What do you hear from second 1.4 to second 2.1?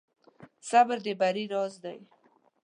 راز دی.